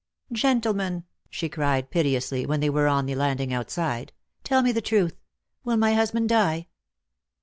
"Gentlemen," 0.31 1.03
she 1.29 1.47
cried 1.47 1.91
piteously, 1.91 2.47
when 2.47 2.59
they 2.59 2.71
were 2.71 2.87
on 2.87 3.05
the 3.05 3.13
landing 3.13 3.53
outside," 3.53 4.11
tell 4.43 4.63
me 4.63 4.71
the 4.71 4.81
truth! 4.81 5.21
"Will 5.63 5.77
my 5.77 5.93
husband 5.93 6.29
die 6.29 6.69